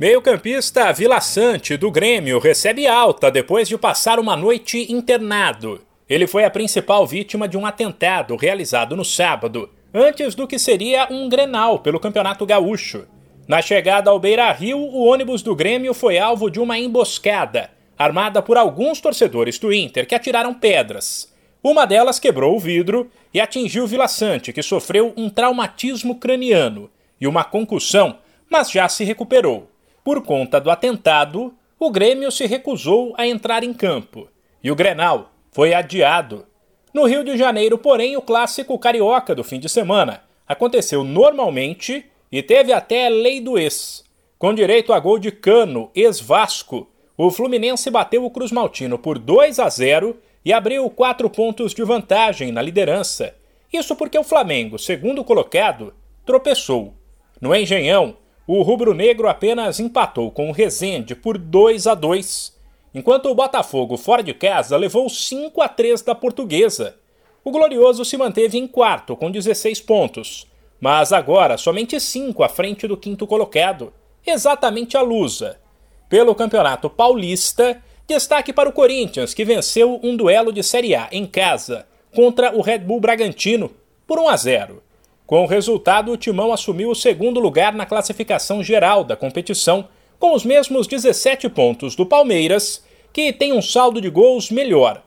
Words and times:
Meio-campista 0.00 0.92
Vila 0.92 1.20
Sante, 1.20 1.76
do 1.76 1.90
Grêmio, 1.90 2.38
recebe 2.38 2.86
alta 2.86 3.32
depois 3.32 3.66
de 3.66 3.76
passar 3.76 4.20
uma 4.20 4.36
noite 4.36 4.92
internado. 4.92 5.80
Ele 6.08 6.24
foi 6.24 6.44
a 6.44 6.50
principal 6.50 7.04
vítima 7.04 7.48
de 7.48 7.56
um 7.58 7.66
atentado 7.66 8.36
realizado 8.36 8.94
no 8.94 9.04
sábado, 9.04 9.68
antes 9.92 10.36
do 10.36 10.46
que 10.46 10.56
seria 10.56 11.08
um 11.10 11.28
grenal 11.28 11.80
pelo 11.80 11.98
Campeonato 11.98 12.46
Gaúcho. 12.46 13.08
Na 13.48 13.60
chegada 13.60 14.08
ao 14.08 14.20
Beira 14.20 14.52
Rio, 14.52 14.78
o 14.78 15.04
ônibus 15.04 15.42
do 15.42 15.56
Grêmio 15.56 15.92
foi 15.92 16.16
alvo 16.16 16.48
de 16.48 16.60
uma 16.60 16.78
emboscada, 16.78 17.68
armada 17.98 18.40
por 18.40 18.56
alguns 18.56 19.00
torcedores 19.00 19.58
do 19.58 19.72
Inter 19.72 20.06
que 20.06 20.14
atiraram 20.14 20.54
pedras. 20.54 21.34
Uma 21.60 21.84
delas 21.84 22.20
quebrou 22.20 22.54
o 22.54 22.60
vidro 22.60 23.10
e 23.34 23.40
atingiu 23.40 23.84
Vila 23.84 24.06
Sante, 24.06 24.52
que 24.52 24.62
sofreu 24.62 25.12
um 25.16 25.28
traumatismo 25.28 26.14
craniano 26.20 26.88
e 27.20 27.26
uma 27.26 27.42
concussão, 27.42 28.18
mas 28.48 28.70
já 28.70 28.88
se 28.88 29.02
recuperou. 29.02 29.68
Por 30.08 30.22
conta 30.22 30.58
do 30.58 30.70
atentado, 30.70 31.52
o 31.78 31.90
Grêmio 31.90 32.32
se 32.32 32.46
recusou 32.46 33.12
a 33.18 33.26
entrar 33.26 33.62
em 33.62 33.74
campo 33.74 34.26
e 34.64 34.70
o 34.70 34.74
Grenal 34.74 35.34
foi 35.52 35.74
adiado. 35.74 36.46
No 36.94 37.04
Rio 37.04 37.22
de 37.22 37.36
Janeiro, 37.36 37.76
porém, 37.76 38.16
o 38.16 38.22
clássico 38.22 38.78
carioca 38.78 39.34
do 39.34 39.44
fim 39.44 39.60
de 39.60 39.68
semana 39.68 40.22
aconteceu 40.46 41.04
normalmente 41.04 42.06
e 42.32 42.42
teve 42.42 42.72
até 42.72 43.10
lei 43.10 43.38
do 43.38 43.58
ex. 43.58 44.02
Com 44.38 44.54
direito 44.54 44.94
a 44.94 44.98
gol 44.98 45.18
de 45.18 45.30
Cano, 45.30 45.90
ex-Vasco, 45.94 46.88
o 47.14 47.30
Fluminense 47.30 47.90
bateu 47.90 48.24
o 48.24 48.30
Cruz 48.30 48.50
Maltino 48.50 48.98
por 48.98 49.18
2 49.18 49.58
a 49.58 49.68
0 49.68 50.16
e 50.42 50.54
abriu 50.54 50.88
quatro 50.88 51.28
pontos 51.28 51.74
de 51.74 51.84
vantagem 51.84 52.50
na 52.50 52.62
liderança. 52.62 53.34
Isso 53.70 53.94
porque 53.94 54.18
o 54.18 54.24
Flamengo, 54.24 54.78
segundo 54.78 55.22
colocado, 55.22 55.92
tropeçou. 56.24 56.94
No 57.42 57.54
Engenhão, 57.54 58.16
o 58.48 58.62
rubro-negro 58.62 59.28
apenas 59.28 59.78
empatou 59.78 60.30
com 60.30 60.48
o 60.48 60.52
Rezende 60.52 61.14
por 61.14 61.36
2 61.36 61.86
a 61.86 61.94
2, 61.94 62.56
enquanto 62.94 63.26
o 63.26 63.34
Botafogo 63.34 63.98
fora 63.98 64.22
de 64.22 64.32
casa 64.32 64.74
levou 64.78 65.06
5 65.06 65.60
a 65.60 65.68
3 65.68 66.00
da 66.00 66.14
Portuguesa. 66.14 66.96
O 67.44 67.50
Glorioso 67.50 68.06
se 68.06 68.16
manteve 68.16 68.56
em 68.56 68.66
quarto 68.66 69.14
com 69.14 69.30
16 69.30 69.82
pontos, 69.82 70.46
mas 70.80 71.12
agora 71.12 71.58
somente 71.58 72.00
5 72.00 72.42
à 72.42 72.48
frente 72.48 72.88
do 72.88 72.96
quinto 72.96 73.26
colocado, 73.26 73.92
exatamente 74.26 74.96
a 74.96 75.02
Lusa. 75.02 75.60
Pelo 76.08 76.34
Campeonato 76.34 76.88
Paulista, 76.88 77.82
destaque 78.06 78.50
para 78.50 78.70
o 78.70 78.72
Corinthians, 78.72 79.34
que 79.34 79.44
venceu 79.44 80.00
um 80.02 80.16
duelo 80.16 80.54
de 80.54 80.62
Série 80.62 80.94
A 80.94 81.06
em 81.12 81.26
casa 81.26 81.86
contra 82.14 82.56
o 82.56 82.62
Red 82.62 82.78
Bull 82.78 82.98
Bragantino 82.98 83.70
por 84.06 84.18
1 84.18 84.28
a 84.30 84.36
0. 84.38 84.87
Com 85.28 85.42
o 85.42 85.46
resultado, 85.46 86.10
o 86.10 86.16
Timão 86.16 86.54
assumiu 86.54 86.88
o 86.88 86.94
segundo 86.94 87.38
lugar 87.38 87.74
na 87.74 87.84
classificação 87.84 88.62
geral 88.62 89.04
da 89.04 89.14
competição, 89.14 89.86
com 90.18 90.34
os 90.34 90.42
mesmos 90.42 90.86
17 90.86 91.50
pontos 91.50 91.94
do 91.94 92.06
Palmeiras, 92.06 92.82
que 93.12 93.30
tem 93.30 93.52
um 93.52 93.60
saldo 93.60 94.00
de 94.00 94.08
gols 94.08 94.50
melhor. 94.50 95.02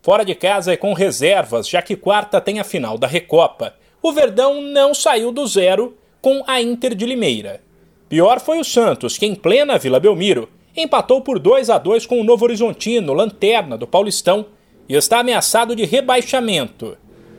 Fora 0.00 0.24
de 0.24 0.34
casa 0.34 0.72
e 0.72 0.78
com 0.78 0.94
reservas, 0.94 1.68
já 1.68 1.82
que 1.82 1.94
quarta 1.94 2.40
tem 2.40 2.58
a 2.58 2.64
final 2.64 2.96
da 2.96 3.06
Recopa, 3.06 3.74
o 4.00 4.12
Verdão 4.12 4.62
não 4.62 4.94
saiu 4.94 5.30
do 5.30 5.46
zero 5.46 5.94
com 6.22 6.42
a 6.46 6.58
Inter 6.58 6.94
de 6.94 7.04
Limeira. 7.04 7.60
Pior 8.08 8.40
foi 8.40 8.58
o 8.58 8.64
Santos, 8.64 9.18
que 9.18 9.26
em 9.26 9.34
plena 9.34 9.76
Vila 9.76 10.00
Belmiro 10.00 10.48
empatou 10.74 11.20
por 11.20 11.38
2 11.38 11.68
a 11.68 11.76
2 11.76 12.06
com 12.06 12.18
o 12.18 12.24
Novo 12.24 12.46
Horizontino, 12.46 13.12
lanterna 13.12 13.76
do 13.76 13.86
Paulistão, 13.86 14.46
e 14.88 14.94
está 14.94 15.18
ameaçado 15.18 15.76
de 15.76 15.84
rebaixamento. 15.84 16.96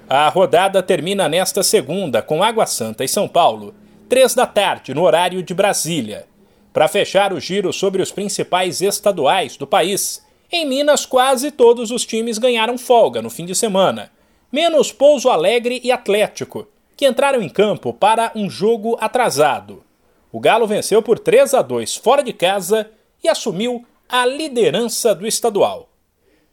A 0.10 0.30
rodada 0.30 0.82
termina 0.82 1.28
nesta 1.28 1.62
segunda 1.62 2.22
com 2.22 2.42
Água 2.42 2.66
Santa 2.66 3.04
e 3.04 3.10
São 3.10 3.28
Paulo, 3.28 3.76
três 4.08 4.34
da 4.34 4.48
tarde, 4.48 4.94
no 4.94 5.04
horário 5.04 5.44
de 5.44 5.54
Brasília. 5.54 6.26
Para 6.72 6.88
fechar 6.88 7.34
o 7.34 7.42
giro 7.42 7.74
sobre 7.74 8.02
os 8.02 8.10
principais 8.10 8.82
estaduais 8.82 9.58
do 9.58 9.68
país, 9.68 10.26
em 10.50 10.66
Minas 10.66 11.06
quase 11.06 11.52
todos 11.52 11.92
os 11.92 12.06
times 12.06 12.38
ganharam 12.38 12.78
folga 12.78 13.22
no 13.22 13.30
fim 13.30 13.46
de 13.46 13.54
semana, 13.54 14.10
menos 14.50 14.94
Pouso 14.94 15.30
Alegre 15.30 15.82
e 15.84 15.92
Atlético, 15.92 16.70
que 16.96 17.06
entraram 17.06 17.42
em 17.42 17.50
campo 17.50 17.92
para 17.92 18.32
um 18.34 18.50
jogo 18.50 18.98
atrasado. 19.02 19.84
O 20.32 20.40
Galo 20.40 20.66
venceu 20.66 21.02
por 21.02 21.20
3 21.20 21.54
a 21.54 21.62
2 21.62 21.98
fora 21.98 22.24
de 22.24 22.32
casa 22.32 22.90
e 23.22 23.28
assumiu 23.28 23.86
a 24.08 24.26
liderança 24.26 25.14
do 25.14 25.28
estadual. 25.28 25.90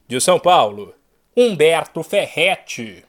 De 0.09 0.21
São 0.21 0.41
Paulo, 0.41 0.93
Humberto 1.37 2.03
Ferretti. 2.03 3.05